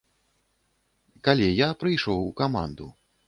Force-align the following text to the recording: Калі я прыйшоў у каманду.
Калі 1.27 1.47
я 1.59 1.69
прыйшоў 1.83 2.19
у 2.33 2.35
каманду. 2.43 2.91